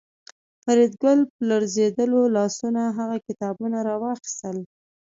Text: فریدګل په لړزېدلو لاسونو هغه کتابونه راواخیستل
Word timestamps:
فریدګل 0.63 1.19
په 1.31 1.39
لړزېدلو 1.49 2.21
لاسونو 2.35 2.83
هغه 2.97 3.17
کتابونه 3.27 3.77
راواخیستل 3.89 4.57